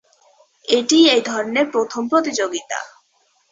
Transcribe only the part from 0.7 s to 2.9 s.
এটিই এই ধরনের প্রথম প্রতিযোগিতা।